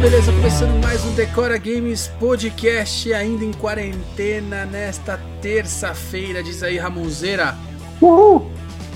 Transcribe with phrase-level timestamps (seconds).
[0.00, 0.32] beleza?
[0.32, 7.54] Começando mais um Decora Games Podcast, ainda em quarentena, nesta terça-feira, diz aí Ramonzeira.
[8.00, 8.50] Uhul!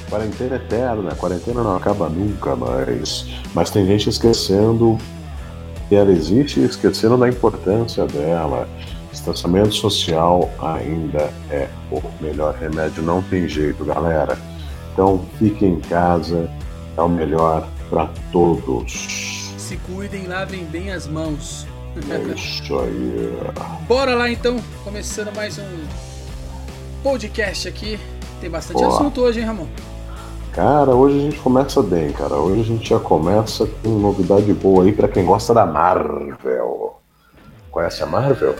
[0.08, 3.26] Quarentena eterna, quarentena não acaba nunca mais.
[3.52, 4.96] Mas tem gente esquecendo
[5.90, 8.66] que ela existe e esquecendo da importância dela.
[9.12, 14.38] Distanciamento social ainda é o melhor remédio, não tem jeito, galera.
[14.94, 16.50] Então fique em casa,
[16.96, 19.33] é o melhor para todos.
[19.64, 21.66] Se cuidem, lavem bem as mãos.
[22.10, 23.86] É isso aí.
[23.88, 25.86] Bora lá então, começando mais um
[27.02, 27.98] podcast aqui.
[28.42, 28.94] Tem bastante Boa.
[28.94, 29.66] assunto hoje, hein, Ramon?
[30.52, 32.34] Cara, hoje a gente começa bem, cara.
[32.34, 37.00] Hoje a gente já começa com novidade boa aí para quem gosta da Marvel.
[37.70, 38.56] Conhece a Marvel?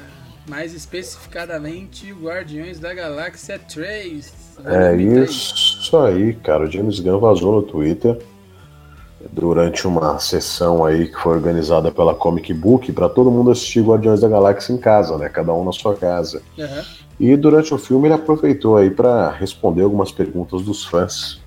[0.48, 4.32] Mais especificadamente, Guardiões da Galáxia 3.
[4.64, 6.64] É isso aí, cara.
[6.64, 8.18] O James Gunn vazou no Twitter
[9.32, 14.20] durante uma sessão aí que foi organizada pela Comic Book para todo mundo assistir Guardiões
[14.20, 15.28] da Galáxia em casa, né?
[15.28, 16.42] Cada um na sua casa.
[16.58, 16.82] Aham.
[17.18, 21.40] E durante o filme ele aproveitou aí para responder algumas perguntas dos fãs.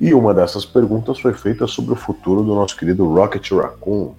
[0.00, 4.12] E uma dessas perguntas foi feita sobre o futuro do nosso querido Rocket Raccoon.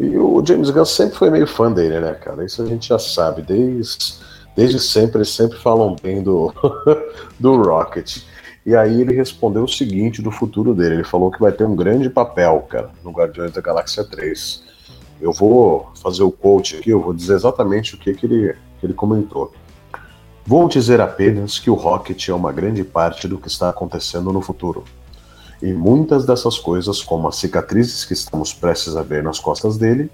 [0.00, 2.44] E o James Gunn sempre foi meio fã dele, né, cara?
[2.44, 3.42] Isso a gente já sabe.
[3.42, 4.14] Desde,
[4.56, 6.52] desde sempre, eles sempre falam bem do,
[7.38, 8.22] do Rocket.
[8.64, 10.96] E aí ele respondeu o seguinte do futuro dele.
[10.96, 14.62] Ele falou que vai ter um grande papel, cara, no Guardiões da Galáxia 3.
[15.20, 18.86] Eu vou fazer o quote aqui, eu vou dizer exatamente o que, que, ele, que
[18.86, 19.52] ele comentou.
[20.44, 24.40] Vou dizer apenas que o Rocket é uma grande parte do que está acontecendo no
[24.40, 24.84] futuro.
[25.60, 30.10] E muitas dessas coisas, como as cicatrizes que estamos prestes a ver nas costas dele,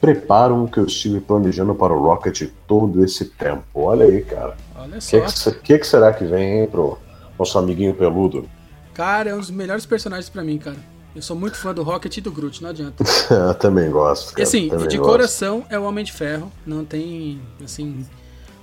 [0.00, 3.62] preparam o que eu estive planejando para o Rocket todo esse tempo.
[3.74, 4.56] Olha aí, cara.
[4.78, 5.50] Olha O só.
[5.50, 6.98] que, que que será que vem hein, pro
[7.38, 8.48] nosso amiguinho peludo?
[8.94, 10.76] Cara, é um dos melhores personagens pra mim, cara.
[11.14, 13.02] Eu sou muito fã do Rocket e do Groot, não adianta.
[13.30, 14.32] Eu também gosto.
[14.32, 15.10] E cara, assim, também de gosto.
[15.10, 16.52] coração é o Homem de Ferro.
[16.66, 18.04] Não tem, assim,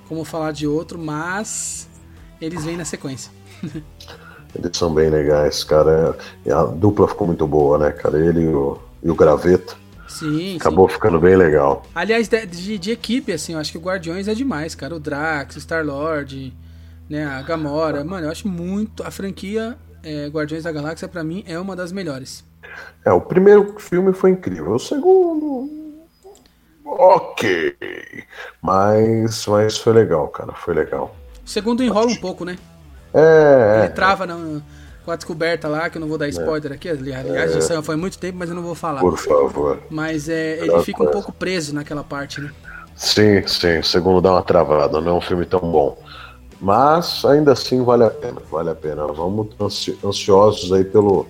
[0.08, 1.90] como falar de outro, mas
[2.40, 3.32] eles vêm na sequência.
[4.56, 6.16] Eles são bem legais, cara.
[6.46, 8.24] E a dupla ficou muito boa, né, cara?
[8.24, 9.76] Ele e o, e o Graveto.
[10.08, 11.82] Sim, Acabou ficando bem legal.
[11.84, 11.92] sim.
[11.96, 14.96] Aliás, de, de- de equipe, assim, eu acho que o Guardiões é demais, cara.
[14.96, 16.54] O Drax, o Star-Lord,
[17.14, 18.04] né, a Gamora.
[18.04, 19.04] Mano, eu acho muito...
[19.04, 22.44] A franquia é, Guardiões da Galáxia, pra mim, é uma das melhores.
[23.06, 24.72] É, o primeiro filme foi incrível.
[24.72, 25.70] O segundo.
[26.84, 27.76] Ok.
[28.62, 30.54] Mas, mas foi legal, cara.
[30.54, 31.16] Foi legal.
[31.46, 32.58] O segundo enrola um pouco, né?
[33.14, 33.84] É.
[33.84, 34.62] Ele trava na-
[35.06, 36.90] com a descoberta lá, que eu não vou dar spoiler aqui.
[36.90, 39.02] ali- Aliás, isso foi muito tempo, mas eu não vou falar.
[39.02, 39.80] Por favor.
[39.90, 41.12] Mas é, ele fica um coisa.
[41.12, 42.52] pouco preso naquela parte, né?
[42.96, 43.80] Sim, sim.
[43.80, 45.00] O segundo dá uma travada.
[45.02, 45.98] Não é um filme tão bom.
[46.64, 48.42] Mas ainda assim vale a pena.
[48.50, 49.06] Vale a pena.
[49.08, 51.28] Vamos ansi- ansiosos aí pelo,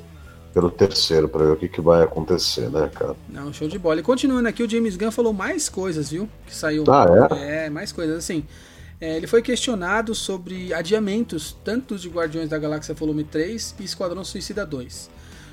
[0.53, 3.15] pelo terceiro para ver o que, que vai acontecer, né, cara?
[3.27, 3.99] Não, show de bola.
[3.99, 6.29] E continuando aqui, o James Gunn falou mais coisas, viu?
[6.45, 6.83] Que saiu.
[6.87, 7.67] Ah, é?
[7.67, 8.15] mais coisas.
[8.15, 8.45] Assim,
[9.01, 14.23] é, ele foi questionado sobre adiamentos, tanto de Guardiões da Galáxia Volume 3 e Esquadrão
[14.23, 15.09] Suicida 2.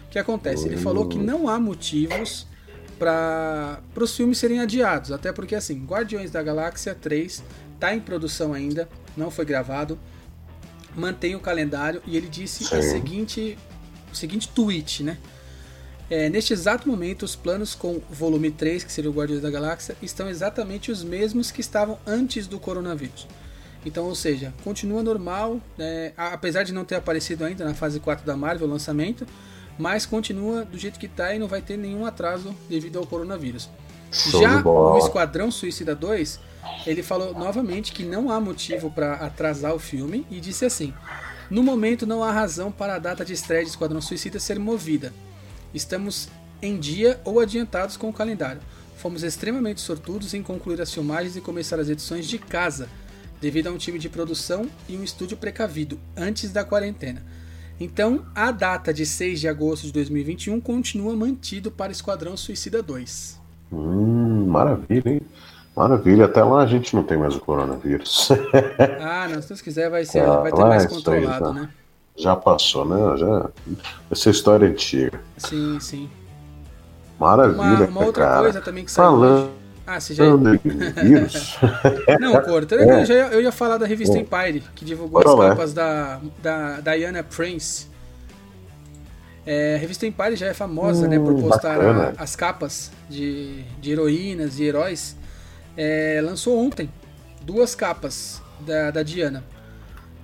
[0.07, 0.67] O que acontece?
[0.67, 2.47] Ele falou que não há motivos
[2.99, 5.11] para os filmes serem adiados.
[5.11, 7.43] Até porque, assim, Guardiões da Galáxia 3
[7.79, 9.99] tá em produção ainda, não foi gravado.
[10.95, 13.57] Mantém o calendário e ele disse a seguinte,
[14.13, 15.19] o seguinte tweet, né?
[16.11, 19.49] É, neste exato momento, os planos com o volume 3, que seria o Guardiões da
[19.49, 23.29] Galáxia, estão exatamente os mesmos que estavam antes do coronavírus.
[23.87, 28.27] Então, ou seja, continua normal, né, apesar de não ter aparecido ainda na fase 4
[28.27, 29.25] da Marvel, o lançamento,
[29.79, 33.71] mas continua do jeito que está e não vai ter nenhum atraso devido ao coronavírus.
[34.11, 36.41] Show Já o Esquadrão Suicida 2,
[36.87, 40.95] ele falou novamente que não há motivo para atrasar o filme e disse assim:
[41.51, 45.13] No momento não há razão para a data de estreia de Esquadrão Suicida ser movida.
[45.75, 46.29] Estamos
[46.63, 48.61] em dia ou adiantados com o calendário.
[48.97, 52.89] Fomos extremamente sortudos em concluir as filmagens e começar as edições de casa,
[53.41, 57.23] devido a um time de produção e um estúdio precavido, antes da quarentena.
[57.81, 63.41] Então, a data de 6 de agosto de 2021 continua mantido para Esquadrão Suicida 2.
[63.73, 65.23] Hum, maravilha, hein?
[65.77, 66.25] Maravilha.
[66.27, 68.29] Até lá a gente não tem mais o coronavírus.
[69.01, 71.53] Ah, não, se Deus quiser vai, ser, Ah, vai ter mais aí, controlado, tá.
[71.53, 71.69] né?
[72.17, 73.17] Já passou, né?
[73.17, 73.51] Já...
[74.11, 75.21] Essa história é antiga.
[75.37, 76.11] Sim, sim.
[77.19, 78.41] Maravilha, Uma, uma outra cara.
[78.41, 79.51] coisa também que saiu Falando hoje.
[79.87, 80.25] Ah, você já.
[81.03, 81.57] vírus.
[82.21, 82.41] Não, eu,
[82.81, 85.49] eu já ia, eu ia falar da revista Empire, que divulgou as lá.
[85.51, 87.89] capas da, da Diana Prince.
[89.45, 93.63] É, a revista Empire já é famosa, né, por Hum, postar a- as capas de,
[93.81, 95.17] de heroínas e heróis.
[95.83, 96.91] É, lançou ontem
[97.41, 99.43] duas capas da, da Diana.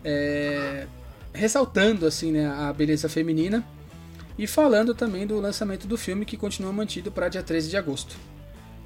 [0.05, 0.87] É,
[1.33, 3.65] ressaltando assim né, a beleza feminina
[4.39, 8.17] e falando também do lançamento do filme que continua mantido para dia 13 de agosto.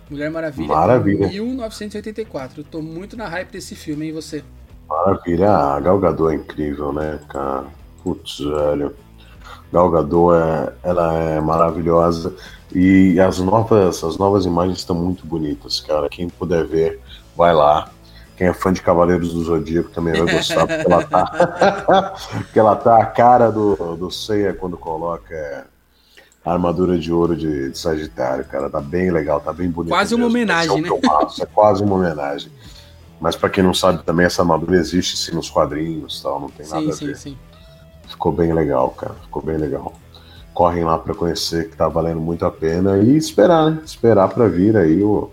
[0.08, 1.26] Mulher Maravilha, Maravilha.
[1.26, 2.60] 1984.
[2.60, 4.44] Eu tô muito na hype desse filme, hein, você?
[4.88, 5.50] Maravilha.
[5.50, 7.64] A Gal Gadot é incrível, né, cara?
[8.04, 8.94] Putz, velho.
[9.72, 12.32] Gal Gadot é, ela é maravilhosa
[12.72, 16.08] e as novas, as novas imagens estão muito bonitas, cara.
[16.08, 17.00] Quem puder ver,
[17.36, 17.90] vai lá.
[18.36, 22.76] Quem é fã de Cavaleiros do Zodíaco também vai gostar, porque ela tá, porque ela
[22.76, 25.64] tá a cara do, do Seiya quando coloca é,
[26.44, 28.70] a armadura de ouro de, de, Sagitário, cara.
[28.70, 29.90] Tá bem legal, tá bem bonito.
[29.90, 30.24] Quase mesmo.
[30.24, 30.88] uma homenagem, né?
[31.40, 32.50] É quase uma homenagem.
[33.20, 36.64] Mas para quem não sabe também, essa armadura existe sim nos quadrinhos tal, não tem
[36.64, 37.16] sim, nada a sim, ver.
[37.16, 37.38] Sim.
[38.08, 39.14] Ficou bem legal, cara.
[39.22, 39.92] Ficou bem legal.
[40.54, 42.98] Correm lá para conhecer, que tá valendo muito a pena.
[42.98, 43.78] E esperar, né?
[43.84, 45.30] Esperar para vir aí o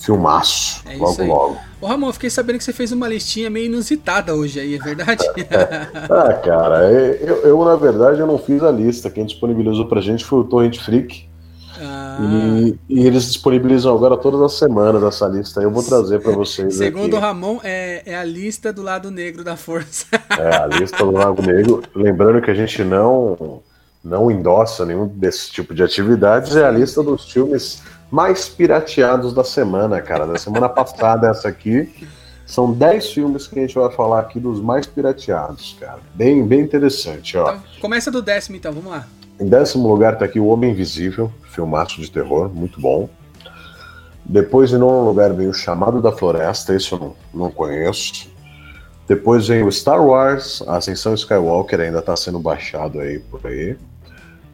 [0.00, 0.82] filmaço.
[0.86, 1.58] É logo, logo.
[1.80, 5.24] Ô Ramon, fiquei sabendo que você fez uma listinha meio inusitada hoje aí, é verdade?
[6.10, 9.10] ah, cara, eu, eu, na verdade eu não fiz a lista.
[9.10, 11.28] Quem disponibilizou pra gente foi o Torrent Freak.
[11.82, 12.18] Ah.
[12.20, 15.62] E, e, eles disponibilizam agora todas as semanas essa lista.
[15.62, 16.74] Eu vou trazer para vocês.
[16.76, 17.16] Segundo aqui.
[17.16, 20.04] o Ramon, é, é, a lista do lado negro da força.
[20.38, 21.82] É a lista do lado negro.
[21.94, 23.62] Lembrando que a gente não
[24.02, 26.56] não endossa nenhum desse tipo de atividades.
[26.56, 30.26] É a lista dos filmes mais pirateados da semana, cara.
[30.26, 31.88] Da semana passada, essa aqui.
[32.46, 36.00] São 10 filmes que a gente vai falar aqui dos mais pirateados, cara.
[36.14, 37.52] Bem, bem interessante, ó.
[37.52, 39.06] Então, começa do décimo, então, vamos lá.
[39.38, 43.08] Em décimo lugar tá aqui O Homem Invisível, filmaço de terror, muito bom.
[44.24, 48.28] Depois, em nono lugar, vem O Chamado da Floresta, esse eu não, não conheço.
[49.06, 53.76] Depois vem o Star Wars, a Ascensão Skywalker, ainda tá sendo baixado aí por aí.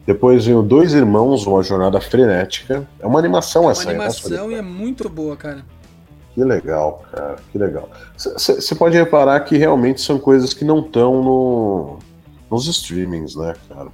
[0.07, 2.87] Depois vem o Dois Irmãos, Uma Jornada Frenética.
[2.97, 4.53] É uma animação é uma essa animação aí, né?
[4.53, 5.65] e é muito boa, cara.
[6.33, 7.89] Que legal, cara, que legal.
[8.15, 11.99] Você pode reparar que realmente são coisas que não estão no,
[12.49, 13.89] nos streamings, né, cara?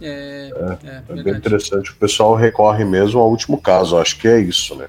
[0.00, 0.50] É,
[0.84, 1.90] é, é bem interessante.
[1.90, 4.86] O pessoal recorre mesmo ao último caso, acho que é isso, né?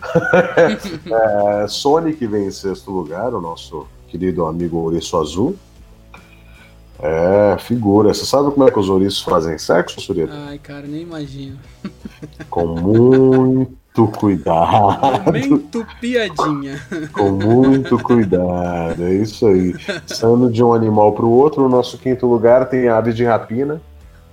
[1.64, 5.56] é, Sonic vem em sexto lugar, o nosso querido amigo Ouriço Azul.
[7.02, 8.12] É, figura.
[8.12, 10.32] Você sabe como é que os ouriços fazem sexo, Surita?
[10.48, 11.58] Ai, cara, nem imagino.
[12.50, 15.24] Com muito cuidado.
[15.24, 16.78] Momento piadinha.
[17.12, 19.74] Com muito cuidado, é isso aí.
[20.06, 23.24] Saindo de um animal para o outro, no nosso quinto lugar tem a ave de
[23.24, 23.80] rapina.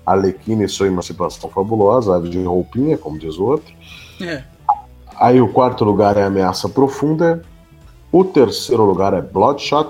[0.06, 3.74] Alequina e sua emancipação fabulosa, ave de roupinha, como diz o outro.
[4.22, 4.44] É.
[5.18, 7.42] Aí o quarto lugar é Ameaça Profunda.
[8.12, 9.90] O terceiro lugar é Bloodshot.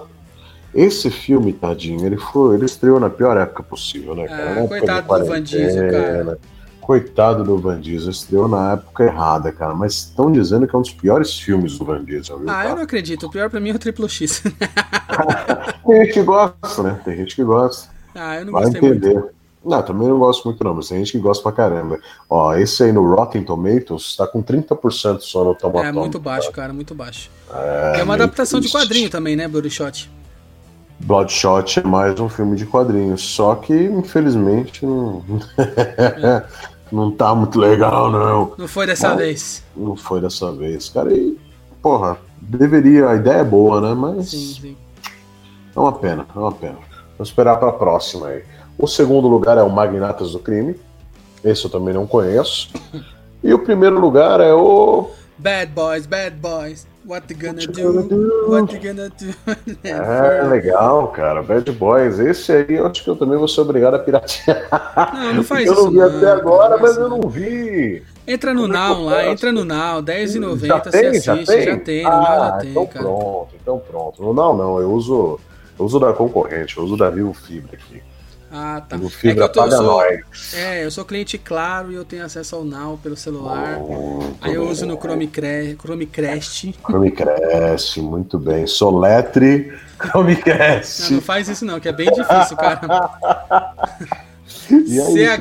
[0.77, 4.63] Esse filme, tadinho, ele foi, ele estreou na pior época possível, né, cara?
[4.63, 6.39] Ah, coitado do Van Diesel, cara.
[6.79, 9.73] Coitado do Van Diesel, estreou na época errada, cara.
[9.73, 12.47] Mas estão dizendo que é um dos piores filmes do Van Diesel, viu?
[12.47, 12.69] Ah, cara?
[12.69, 13.25] eu não acredito.
[13.25, 14.43] O pior pra mim é o Triplo X.
[15.83, 17.01] tem gente que gosta, né?
[17.03, 17.89] Tem gente que gosta.
[18.13, 19.13] Ah, eu não Vai gostei entender.
[19.15, 19.29] muito.
[19.65, 21.99] Não, também não gosto muito não, mas tem gente que gosta pra caramba.
[22.29, 25.85] Ó, esse aí no Rotten Tomatoes tá com 30% só no Tomatom.
[25.87, 27.29] É muito baixo, cara, muito baixo.
[27.51, 28.85] É, É uma adaptação de triste.
[28.85, 30.09] quadrinho também, né, Bloodshot?
[30.99, 35.23] Bloodshot é mais um filme de quadrinhos, só que infelizmente não,
[36.91, 38.53] não tá muito legal, não.
[38.57, 39.63] Não foi dessa Mas- vez.
[39.75, 41.13] Não foi dessa vez, cara.
[41.13, 41.37] E,
[41.81, 43.93] porra, deveria, a ideia é boa, né?
[43.93, 44.77] Mas Sim, sim.
[45.75, 46.77] é uma pena, é uma pena.
[47.17, 48.43] Vamos esperar pra próxima aí.
[48.77, 50.75] O segundo lugar é o Magnatas do Crime.
[51.43, 52.69] Esse eu também não conheço.
[53.43, 55.11] E o primeiro lugar é o.
[55.39, 56.87] Bad boys, bad boys.
[57.05, 57.71] What you gonna do?
[57.71, 58.49] gonna do?
[58.49, 59.33] What you gonna do?
[59.87, 61.41] É legal, cara.
[61.41, 62.19] Bad Boys.
[62.19, 64.67] Esse aí eu acho que eu também vou ser obrigado a piratear.
[65.13, 67.29] Não, não faz eu isso não vi não, até agora, não mas eu não.
[67.29, 68.03] vi.
[68.27, 71.21] Entra no Como é Now eu lá, entra no Now, 10,90 Já você tem?
[71.21, 71.63] Já assiste, tem?
[71.63, 73.05] já tem, no Now ah, já tem, então cara.
[73.05, 74.33] pronto, então pronto.
[74.33, 75.39] Não, não, eu uso,
[75.79, 78.01] eu uso da concorrente, eu uso da Vivo Fibra aqui.
[78.51, 78.95] Ah, tá.
[78.95, 82.23] Vivo É Fibra eu, tô, eu sou, é, eu sou cliente claro e eu tenho
[82.23, 83.77] acesso ao Now pelo celular.
[83.77, 84.71] Muito Aí eu bem.
[84.71, 86.73] uso no Chromecre- Chromecast.
[86.85, 88.65] Chromecast, muito bem.
[88.65, 91.03] Soletre, Chromecast.
[91.03, 92.79] Não, não faz isso não, que é bem difícil, cara.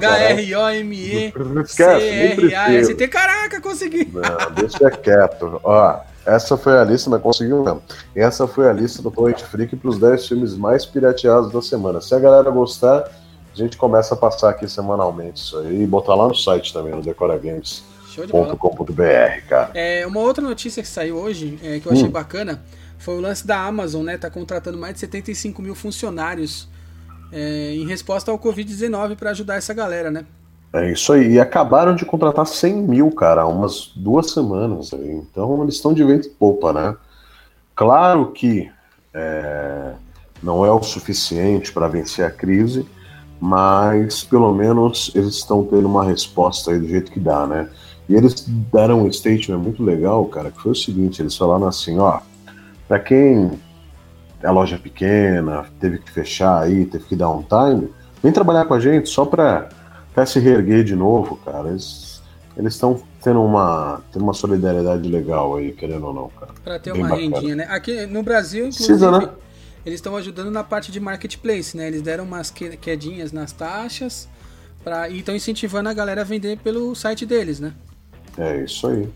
[0.06, 1.98] C-H-R-O-M-E precisa.
[1.98, 3.08] C-R-A-S-T.
[3.08, 4.10] Caraca, consegui!
[4.12, 5.60] Não, deixa quieto.
[5.62, 7.82] Ó, essa foi a lista, mas conseguiu mesmo.
[8.14, 12.00] Essa foi a lista do Torrent Freak para os 10 filmes mais pirateados da semana.
[12.00, 16.14] Se a galera gostar, a gente começa a passar aqui semanalmente isso aí e botar
[16.14, 19.70] lá no site também, no decoragames.com.br, cara.
[19.74, 22.10] É, uma outra notícia que saiu hoje, é, que eu achei Hum.
[22.10, 22.62] bacana,
[22.98, 24.18] foi o lance da Amazon, né?
[24.18, 26.68] Tá contratando mais de 75 mil funcionários
[27.32, 30.24] é, em resposta ao Covid-19 para ajudar essa galera, né?
[30.72, 31.32] É isso aí.
[31.32, 34.92] E acabaram de contratar 100 mil, cara, há umas duas semanas.
[34.92, 36.96] Então eles estão de vento e poupa, né?
[37.74, 38.70] Claro que
[39.14, 39.92] é,
[40.42, 42.86] não é o suficiente para vencer a crise,
[43.40, 47.68] mas pelo menos eles estão tendo uma resposta aí do jeito que dá, né?
[48.08, 51.98] E eles deram um statement muito legal, cara, que foi o seguinte: eles falaram assim,
[51.98, 52.20] ó,
[52.86, 53.50] para quem
[54.42, 57.90] é loja pequena, teve que fechar aí, teve que dar um time,
[58.22, 59.68] vem trabalhar com a gente só pra,
[60.16, 61.68] pra se reerguer de novo, cara.
[61.68, 62.22] Eles
[62.56, 66.52] estão tendo uma, tendo uma solidariedade legal aí, querendo ou não, cara.
[66.64, 67.34] Pra ter Bem uma bacana.
[67.36, 67.66] rendinha, né?
[67.68, 69.28] Aqui no Brasil, inclusive, Precisa, né?
[69.84, 71.86] eles estão ajudando na parte de marketplace, né?
[71.86, 74.26] Eles deram umas quedinhas nas taxas
[74.82, 77.74] pra, e estão incentivando a galera a vender pelo site deles, né?
[78.38, 79.06] É isso aí.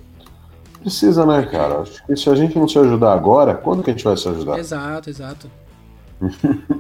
[0.82, 1.78] Precisa, né, cara?
[1.80, 4.28] Acho que se a gente não se ajudar agora, quando que a gente vai se
[4.28, 4.58] ajudar?
[4.58, 5.50] Exato, exato.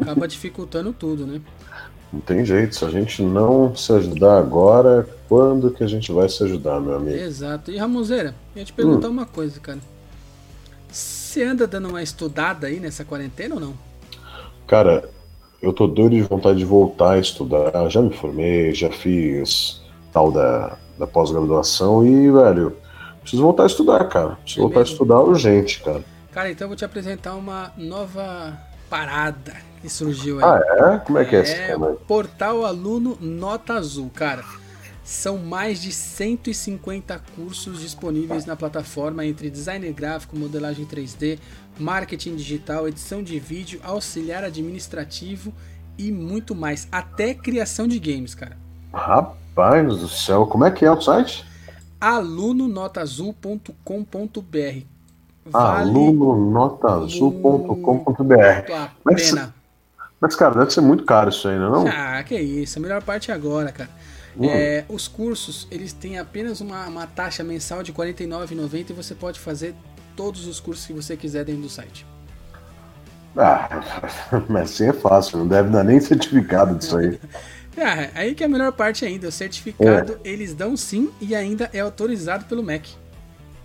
[0.00, 1.40] Acaba dificultando tudo, né?
[2.12, 2.74] Não tem jeito.
[2.74, 6.96] Se a gente não se ajudar agora, quando que a gente vai se ajudar, meu
[6.96, 7.16] amigo?
[7.16, 7.70] Exato.
[7.70, 9.12] E Ramonzeira, ia te perguntar hum.
[9.12, 9.78] uma coisa, cara.
[10.90, 13.74] Você anda dando uma estudada aí nessa quarentena ou não?
[14.66, 15.08] Cara,
[15.62, 17.88] eu tô doido de vontade de voltar a estudar.
[17.88, 19.80] Já me formei, já fiz
[20.12, 22.76] tal da, da pós-graduação e, velho,
[23.20, 24.36] preciso voltar a estudar, cara.
[24.42, 24.90] Preciso é voltar mesmo?
[24.90, 26.04] a estudar urgente, cara.
[26.32, 28.58] Cara, então eu vou te apresentar uma nova
[28.90, 30.44] parada que surgiu aí.
[30.44, 30.98] Ah, é?
[30.98, 31.96] Como é que é, é esse cara?
[32.06, 34.44] Portal Aluno Nota Azul, cara.
[35.02, 41.38] São mais de 150 cursos disponíveis na plataforma entre design gráfico, modelagem 3D,
[41.78, 45.54] marketing digital, edição de vídeo, auxiliar administrativo
[45.98, 48.56] e muito mais, até criação de games, cara.
[48.92, 51.44] Rapaz do céu, como é que é o site?
[52.00, 54.89] alunonotaazul.com.br
[55.50, 58.72] vale alunonotaazul.com.br
[59.04, 59.34] mas,
[60.20, 61.90] mas, cara, deve ser muito caro isso aí, não é?
[61.90, 62.78] Ah, que isso.
[62.78, 63.90] A melhor parte é agora, cara.
[64.38, 64.48] Hum.
[64.48, 69.14] É, os cursos, eles têm apenas uma, uma taxa mensal de R$ 49,90 e você
[69.14, 69.74] pode fazer
[70.14, 72.06] todos os cursos que você quiser dentro do site.
[73.36, 73.80] Ah,
[74.48, 77.18] mas assim é fácil, não deve dar nem certificado disso aí.
[77.76, 79.28] É, aí que é a melhor parte ainda.
[79.28, 80.28] O certificado é.
[80.28, 82.90] eles dão sim e ainda é autorizado pelo MEC.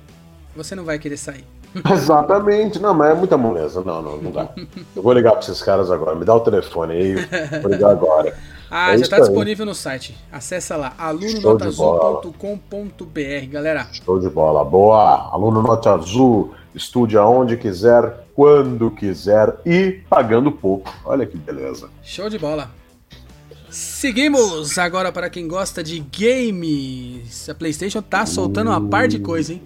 [0.57, 1.45] você não vai querer sair.
[1.93, 3.83] Exatamente, não, mas é muita moleza.
[3.85, 4.49] Não, não, não dá.
[4.97, 6.17] Eu vou ligar para esses caras agora.
[6.17, 7.15] Me dá o telefone aí,
[7.61, 8.35] vou ligar agora.
[8.71, 10.17] Ah, é já está disponível no site.
[10.31, 13.89] Acesse lá, alunonotazul.com.br, galera.
[13.93, 15.29] Show de bola, boa.
[15.33, 20.95] Aluno Nota Azul, estude aonde quiser, quando quiser e pagando pouco.
[21.05, 21.91] Olha que beleza.
[22.03, 22.71] Show de bola.
[23.69, 27.49] Seguimos agora para quem gosta de games.
[27.49, 29.63] A PlayStation tá soltando uma par de coisa, hein?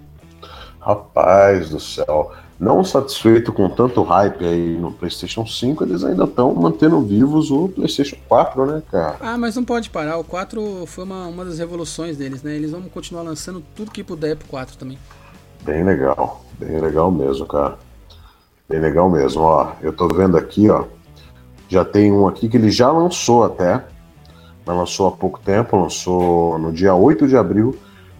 [0.79, 2.31] Rapaz do céu.
[2.57, 7.67] Não satisfeito com tanto hype aí no PlayStation 5, eles ainda estão mantendo vivos o
[7.67, 9.17] PlayStation 4, né, cara?
[9.19, 10.17] Ah, mas não pode parar.
[10.17, 12.55] O 4 foi uma, uma das revoluções deles, né?
[12.55, 14.97] Eles vão continuar lançando tudo que puder pro 4 também.
[15.63, 16.45] Bem legal.
[16.57, 17.77] Bem legal mesmo, cara.
[18.69, 19.41] Bem legal mesmo.
[19.41, 20.85] Ó, eu tô vendo aqui, ó.
[21.67, 23.83] Já tem um aqui que ele já lançou até.
[24.65, 27.77] Mas lançou há pouco tempo, lançou no dia 8 de abril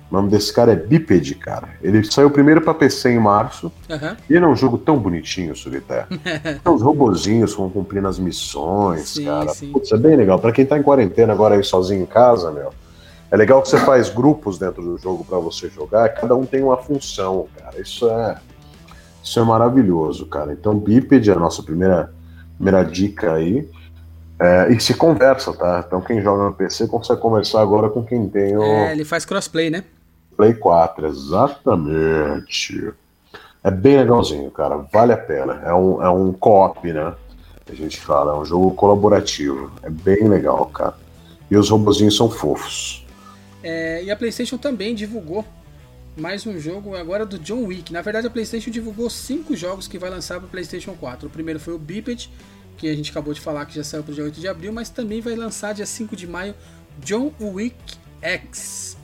[0.09, 1.69] o nome desse cara é Biped, cara.
[1.81, 3.71] Ele saiu primeiro para PC em março.
[3.89, 4.15] Uhum.
[4.29, 6.07] E ele é um jogo tão bonitinho, Solitário.
[6.19, 9.49] Tem uns robozinhos vão cumprindo as missões, sim, cara.
[9.49, 9.71] Sim.
[9.71, 10.39] Putz, é bem legal.
[10.39, 12.71] Para quem tá em quarentena agora aí sozinho em casa, meu.
[13.31, 16.07] É legal que você faz grupos dentro do jogo para você jogar.
[16.09, 17.81] Cada um tem uma função, cara.
[17.81, 18.37] Isso é.
[19.23, 20.53] Isso é maravilhoso, cara.
[20.53, 22.13] Então, Biped é a nossa primeira,
[22.55, 23.67] primeira dica aí.
[24.39, 25.83] É, e se conversa, tá?
[25.85, 28.61] Então, quem joga no PC consegue conversar agora com quem tem o.
[28.61, 29.83] É, ele faz crossplay, né?
[30.35, 32.93] Play 4, exatamente.
[33.63, 34.77] É bem legalzinho, cara.
[34.91, 35.61] Vale a pena.
[35.65, 37.13] É um, é um co-op, né?
[37.67, 39.71] A gente fala, é um jogo colaborativo.
[39.81, 40.95] É bem legal, cara.
[41.49, 43.05] E os robozinhos são fofos.
[43.63, 45.43] É, e a PlayStation também divulgou
[46.15, 47.91] mais um jogo agora do John Wick.
[47.91, 51.27] Na verdade, a PlayStation divulgou cinco jogos que vai lançar para o PlayStation 4.
[51.27, 52.31] O primeiro foi o Biped,
[52.77, 54.71] que a gente acabou de falar que já saiu para o dia 8 de abril,
[54.71, 56.55] mas também vai lançar dia 5 de maio
[56.99, 57.75] John Wick
[58.21, 58.97] X.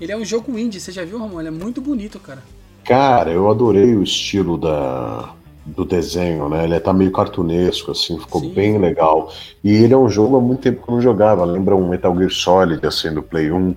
[0.00, 1.40] Ele é um jogo indie, você já viu, Ramon?
[1.40, 2.42] Ele é muito bonito, cara.
[2.84, 5.34] Cara, eu adorei o estilo da,
[5.66, 6.64] do desenho, né?
[6.64, 8.52] Ele tá meio cartunesco, assim, ficou Sim.
[8.54, 9.32] bem legal.
[9.62, 11.44] E ele é um jogo há muito tempo que eu não jogava.
[11.44, 13.74] Lembra um Metal Gear Solid, assim, do Play 1.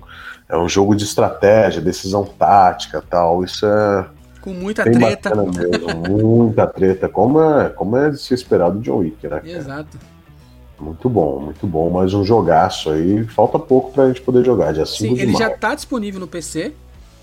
[0.48, 3.44] É um jogo de estratégia, decisão tática tal.
[3.44, 4.06] Isso é.
[4.40, 5.34] Com muita treta.
[5.34, 7.08] Mesmo, muita treta.
[7.08, 9.40] Como é, como é de se esperar do John Wick, né?
[9.40, 9.50] Cara?
[9.50, 9.98] Exato.
[10.82, 11.88] Muito bom, muito bom.
[11.90, 13.24] Mas um jogaço aí.
[13.24, 14.72] Falta pouco pra gente poder jogar.
[14.72, 15.38] Dia 5 Sim, de ele maio.
[15.38, 16.72] já tá disponível no PC.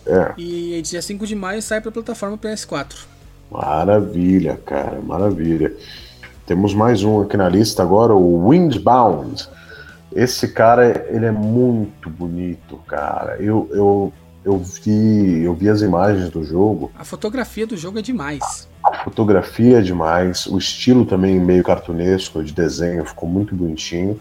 [0.08, 0.34] É.
[0.38, 2.96] E dia 5 de maio sai pra plataforma PS4.
[3.51, 5.75] Maravilha, cara, maravilha.
[6.46, 9.48] Temos mais um aqui na lista agora, o Windbound.
[10.16, 13.38] Esse cara, ele é muito bonito, cara.
[13.39, 14.13] Eu, eu,
[14.50, 16.91] eu vi, eu vi as imagens do jogo.
[16.98, 18.68] A fotografia do jogo é demais.
[18.84, 24.20] A fotografia é demais, o estilo também meio cartunesco de desenho ficou muito bonitinho.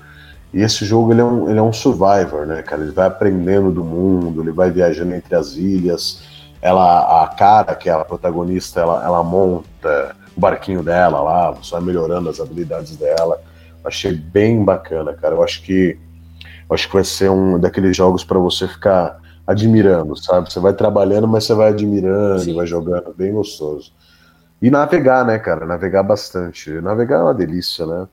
[0.52, 2.82] E esse jogo ele é, um, ele é um survivor, né, cara?
[2.82, 6.22] Ele vai aprendendo do mundo, ele vai viajando entre as ilhas
[6.60, 11.72] ela, a cara, que é a protagonista, ela, ela monta o barquinho dela lá, você
[11.72, 13.40] vai melhorando as habilidades dela.
[13.84, 15.34] Achei bem bacana, cara.
[15.34, 15.98] Eu acho que
[16.68, 20.52] eu acho que vai ser um daqueles jogos para você ficar admirando, sabe?
[20.52, 22.54] Você vai trabalhando, mas você vai admirando, Sim.
[22.54, 23.90] vai jogando, bem gostoso.
[24.60, 25.64] E navegar, né, cara?
[25.64, 26.70] Navegar bastante.
[26.82, 28.06] Navegar é uma delícia, né?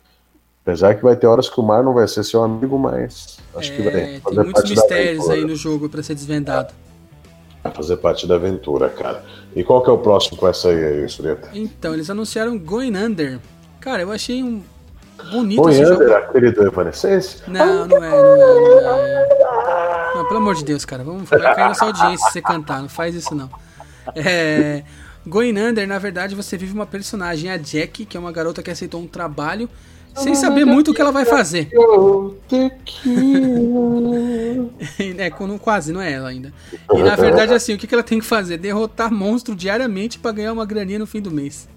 [0.64, 3.74] Apesar que vai ter horas que o mar não vai ser seu amigo, mas acho
[3.74, 3.92] é, que vai.
[3.92, 6.74] Tem muitos mistérios aí no jogo para ser desvendado.
[7.64, 9.22] É a fazer parte da aventura, cara.
[9.54, 11.50] E qual que é o próximo que vai sair aí, Sureta?
[11.54, 13.40] Então, eles anunciaram Going Under.
[13.82, 14.64] Cara, eu achei um
[15.32, 16.14] bonito Going esse Under, jogo.
[16.14, 17.42] aquele do Evanescence?
[17.48, 20.16] Não, não é, não é, não é.
[20.16, 22.90] Não, pelo amor de Deus, cara, vamos vai cair nossa audiência se você cantar, não
[22.90, 23.50] faz isso não.
[24.16, 24.84] É,
[25.26, 28.70] Going Under, na verdade, você vive uma personagem, a Jack, que é uma garota que
[28.70, 29.70] aceitou um trabalho
[30.16, 31.70] sem saber muito o que ela vai fazer.
[35.18, 36.54] é, quase, não é ela ainda.
[36.94, 38.58] E na verdade, assim, o que ela tem que fazer?
[38.58, 41.68] Derrotar monstro diariamente para ganhar uma graninha no fim do mês.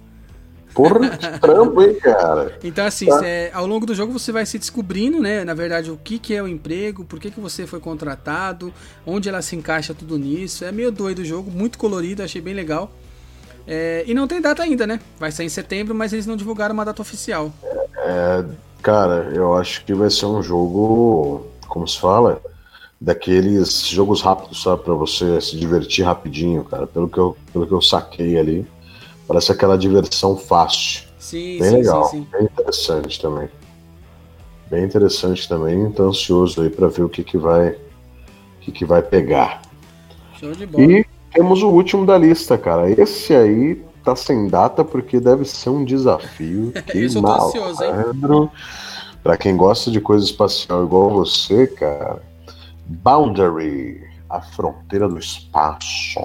[0.75, 2.59] Porra, que trampo, hein, cara?
[2.63, 3.19] Então, assim, tá.
[3.19, 5.45] cê, ao longo do jogo você vai se descobrindo, né?
[5.45, 8.73] Na verdade, o que, que é o emprego, por que, que você foi contratado,
[9.07, 10.65] onde ela se encaixa tudo nisso.
[10.65, 12.93] É meio doido o jogo, muito colorido, achei bem legal.
[13.67, 14.99] É, e não tem data ainda, né?
[15.19, 17.53] Vai sair em setembro, mas eles não divulgaram uma data oficial.
[17.99, 18.45] É,
[18.83, 22.41] cara, eu acho que vai ser um jogo, como se fala,
[23.01, 24.83] daqueles jogos rápidos, sabe?
[24.83, 26.87] Pra você se divertir rapidinho, cara.
[26.87, 28.67] Pelo que eu, pelo que eu saquei ali,
[29.29, 31.03] parece aquela diversão fácil.
[31.19, 32.27] Sim, Bem sim, legal, sim, sim.
[32.33, 33.49] bem interessante também.
[34.71, 37.77] Bem interessante também, tô ansioso aí pra ver o que que vai,
[38.61, 39.63] que que vai pegar.
[40.41, 40.85] Show de bola.
[40.85, 42.91] E temos o último da lista, cara.
[42.91, 46.73] Esse aí tá sem data porque deve ser um desafio.
[46.91, 48.51] Que Eu tô ansioso, hein?
[49.23, 52.23] Pra quem gosta de coisa espacial igual você, cara.
[52.87, 56.21] Boundary, a fronteira do espaço.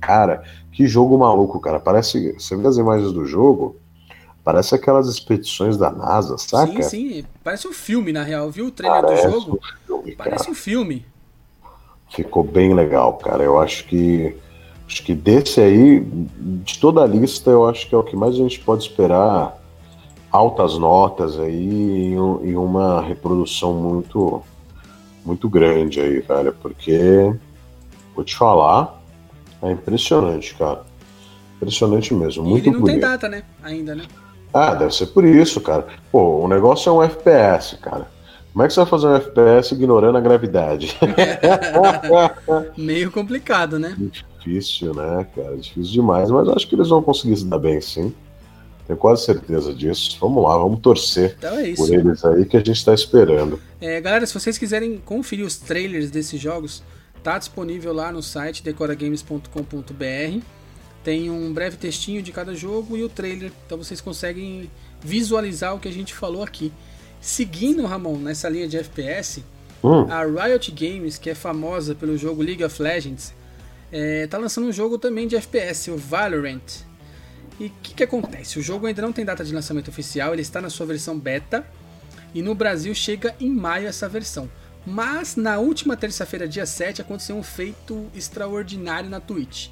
[0.00, 1.80] Cara, que jogo maluco, cara.
[1.80, 2.32] Parece.
[2.32, 3.76] Você vê as imagens do jogo?
[4.44, 6.82] Parece aquelas expedições da NASA, saca?
[6.82, 7.24] Sim, sim.
[7.42, 8.66] Parece um filme, na real, viu?
[8.66, 9.58] O trailer Parece do jogo.
[9.58, 11.06] Um filme, Parece um filme.
[12.10, 13.42] Ficou bem legal, cara.
[13.42, 14.36] Eu acho que
[14.86, 18.34] acho que desse aí, de toda a lista, eu acho que é o que mais
[18.34, 19.60] a gente pode esperar
[20.30, 22.12] altas notas aí
[22.42, 24.42] e uma reprodução muito
[25.26, 27.34] muito grande aí, velho, porque
[28.14, 29.02] vou te falar,
[29.60, 30.84] é impressionante, cara.
[31.56, 33.00] Impressionante mesmo, e muito ele não bonito.
[33.00, 33.42] tem data, né?
[33.62, 34.04] Ainda, né?
[34.54, 35.86] Ah, deve ser por isso, cara.
[36.12, 38.08] Pô, o negócio é um FPS, cara.
[38.52, 40.96] Como é que você vai fazer um FPS ignorando a gravidade?
[42.76, 43.94] Meio complicado, né?
[43.98, 45.56] Difícil, né, cara?
[45.56, 48.14] Difícil demais, mas acho que eles vão conseguir se dar bem, sim.
[48.86, 50.16] Tenho quase certeza disso.
[50.20, 53.60] Vamos lá, vamos torcer então é por eles aí que a gente está esperando.
[53.80, 56.82] É, galera, se vocês quiserem conferir os trailers desses jogos,
[57.22, 60.40] tá disponível lá no site decoragames.com.br.
[61.02, 64.70] Tem um breve textinho de cada jogo e o trailer, então vocês conseguem
[65.00, 66.72] visualizar o que a gente falou aqui.
[67.20, 69.44] Seguindo, Ramon, nessa linha de FPS,
[69.82, 70.06] hum.
[70.10, 73.34] a Riot Games, que é famosa pelo jogo League of Legends,
[73.90, 76.60] é, tá lançando um jogo também de FPS, o Valorant.
[77.58, 78.58] E o que, que acontece?
[78.58, 81.66] O jogo ainda não tem data de lançamento oficial, ele está na sua versão beta
[82.34, 84.48] e no Brasil chega em maio essa versão.
[84.86, 89.68] Mas na última terça-feira, dia 7, aconteceu um feito extraordinário na Twitch.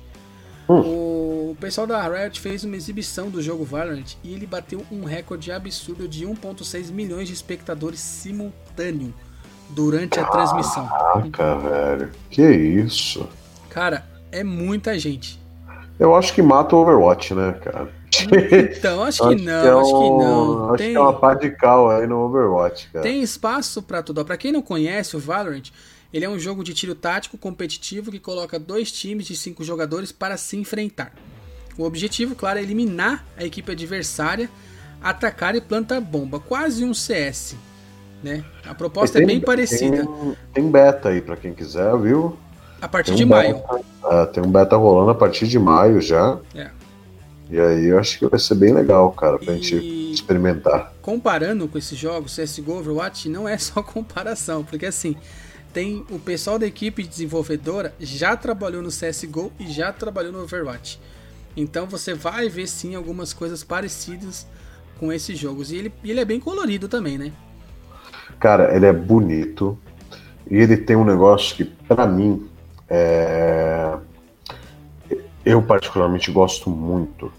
[0.68, 0.81] Hum.
[0.81, 5.53] O pessoal da Riot fez uma exibição do jogo Valorant e ele bateu um recorde
[5.53, 9.14] absurdo de 1.6 milhões de espectadores simultâneo
[9.70, 10.88] durante a transmissão.
[10.88, 12.11] Caraca, velho.
[12.31, 13.29] Que isso?
[13.68, 15.38] Cara, é muita gente.
[15.99, 17.89] Eu acho que mata o Overwatch, né, cara?
[18.77, 20.65] Então, acho que não, que é um, acho que não.
[20.67, 23.03] Acho tem, que é uma pá de cal aí no Overwatch, cara.
[23.03, 24.25] Tem espaço para tudo.
[24.25, 25.71] Para quem não conhece o Valorant,
[26.13, 30.13] ele é um jogo de tiro tático competitivo que coloca dois times de cinco jogadores
[30.13, 31.13] para se enfrentar.
[31.77, 34.49] O objetivo, claro, é eliminar a equipe adversária,
[35.03, 37.57] atacar e plantar bomba, quase um CS.
[38.23, 38.45] Né?
[38.65, 40.07] A proposta tem, é bem parecida.
[40.07, 42.39] Tem, tem beta aí para quem quiser, viu?
[42.85, 43.55] A partir um de maio.
[43.55, 46.38] Beta, tem um beta rolando a partir de maio já.
[46.55, 46.70] É.
[47.49, 49.62] E aí eu acho que vai ser bem legal, cara, pra e...
[49.62, 50.92] gente experimentar.
[51.01, 55.16] Comparando com esses jogos, CSGO, Overwatch, não é só comparação, porque assim,
[55.73, 61.01] tem o pessoal da equipe desenvolvedora já trabalhou no CSGO e já trabalhou no Overwatch.
[61.57, 64.47] Então você vai ver sim algumas coisas parecidas
[65.01, 65.73] com esses jogos.
[65.73, 67.33] E ele, ele é bem colorido também, né?
[68.38, 69.79] Cara, ele é bonito.
[70.51, 72.47] E ele tem um negócio que, para mim,
[72.95, 73.97] é...
[75.45, 77.33] eu particularmente gosto muito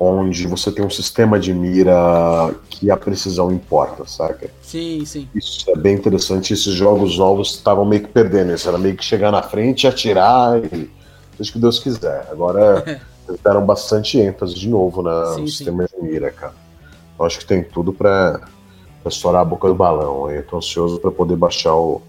[0.00, 4.50] onde você tem um sistema de mira que a precisão importa, saca?
[4.62, 5.28] Sim, sim.
[5.34, 6.54] Isso é bem interessante.
[6.54, 8.66] Esses jogos novos estavam meio que perdendo isso.
[8.66, 10.90] Era meio que chegar na frente, atirar e
[11.36, 12.26] seja o que Deus quiser.
[12.30, 12.82] Agora
[13.28, 16.00] eles deram bastante ênfase de novo na, sim, no sistema sim.
[16.00, 16.54] de mira, cara.
[17.18, 18.40] Eu acho que tem tudo para
[19.04, 20.30] estourar a boca do balão.
[20.30, 22.00] Eu tô ansioso para poder baixar o,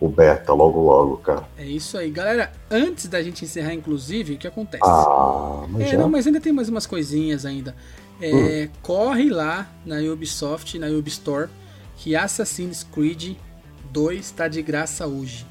[0.00, 1.44] o beta logo logo, cara.
[1.56, 2.10] É isso aí.
[2.10, 4.84] Galera, antes da gente encerrar, inclusive, o que acontece?
[4.84, 5.98] Ah, mas é, já?
[5.98, 7.74] não, mas ainda tem mais umas coisinhas ainda.
[8.20, 8.76] É, hum.
[8.82, 11.48] Corre lá na Ubisoft, na Ubistore,
[11.96, 13.36] que Assassin's Creed
[13.90, 15.46] 2 está de graça hoje.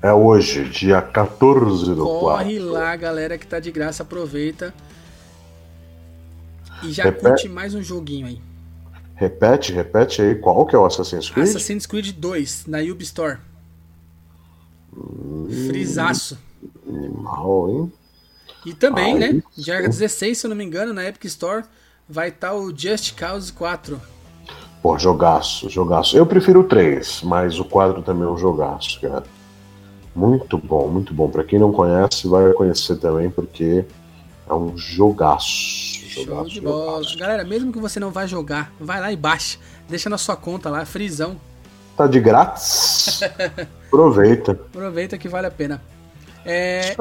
[0.00, 2.70] É hoje, dia 14 do Corre 4.
[2.70, 4.72] lá, galera, que tá de graça, aproveita.
[6.84, 8.40] E já repete, curte mais um joguinho aí.
[9.16, 11.48] Repete, repete aí, qual que é o Assassin's Creed?
[11.48, 13.38] Assassin's Creed 2, na Ubistore.
[15.66, 16.38] Frisaço.
[16.86, 17.92] Animal, hein?
[18.66, 19.42] E também, Ai, né?
[19.56, 21.64] Dia 16, se eu não me engano, na Epic Store,
[22.08, 24.00] vai estar tá o Just Cause 4.
[24.82, 26.16] Pô, jogaço, jogaço.
[26.16, 29.24] Eu prefiro o 3, mas o 4 também é um jogaço, cara.
[30.14, 31.28] Muito bom, muito bom.
[31.28, 33.84] Pra quem não conhece, vai conhecer também, porque
[34.48, 35.46] é um jogaço.
[35.46, 37.02] Show jogaço, de bola.
[37.02, 37.18] Jogaço.
[37.18, 39.58] Galera, mesmo que você não vá jogar, vai lá e baixa.
[39.88, 41.36] Deixa na sua conta lá, frisão.
[41.96, 42.97] Tá de grátis.
[43.88, 44.52] Aproveita.
[44.52, 45.80] Aproveita que vale a pena.
[46.50, 46.94] É,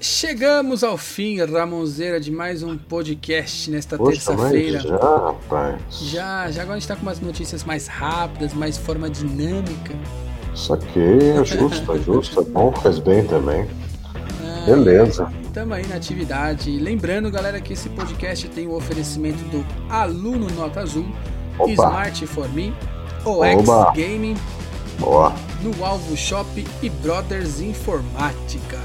[0.00, 4.78] chegamos ao fim, Ramonzeira, de mais um podcast nesta terça-feira.
[4.78, 5.82] Já, rapaz.
[5.90, 9.94] Já, já agora a gente tá com umas notícias mais rápidas, mais forma dinâmica.
[10.54, 13.66] Isso aqui é justo, é justo, é bom, faz bem também.
[14.14, 15.32] Ah, Beleza.
[15.42, 16.78] Estamos aí na atividade.
[16.78, 21.06] Lembrando, galera, que esse podcast tem o oferecimento do Aluno Nota Azul,
[21.58, 21.72] Opa.
[21.72, 22.72] Smart for Me,
[23.24, 23.92] OX Oba.
[23.96, 24.36] Gaming,
[24.98, 25.34] Boa.
[25.62, 28.78] No Alvo Shop e Brothers Informática.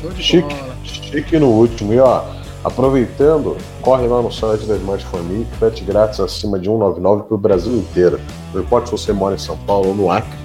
[0.00, 0.76] Show de chique, bola.
[0.82, 1.92] Chique no último.
[1.92, 2.24] E ó,
[2.64, 7.38] aproveitando, corre lá no site da Smart Family, frete grátis acima de 199 para o
[7.38, 8.18] Brasil inteiro.
[8.54, 10.38] Não importa se você mora em São Paulo ou no Acre,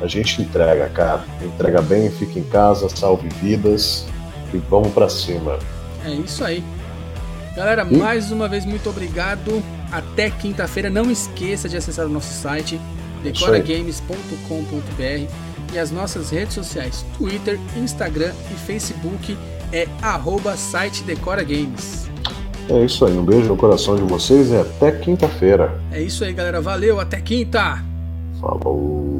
[0.00, 1.24] a gente entrega, cara.
[1.42, 4.06] Entrega bem, fica em casa, salve vidas
[4.54, 5.58] e vamos para cima.
[6.04, 6.62] É isso aí.
[7.56, 9.62] Galera, mais uma vez, muito obrigado.
[9.90, 10.90] Até quinta-feira.
[10.90, 12.78] Não esqueça de acessar o nosso site,
[13.22, 19.36] decoragames.com.br e as nossas redes sociais, Twitter, Instagram e Facebook
[19.72, 22.08] é arroba site Decora Games.
[22.68, 25.80] É isso aí, um beijo no coração de vocês e até quinta-feira.
[25.92, 26.60] É isso aí, galera.
[26.60, 27.84] Valeu, até quinta!
[28.40, 29.15] Falou!